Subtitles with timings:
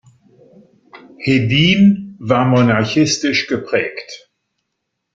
[1.19, 4.31] Hedin war monarchistisch geprägt.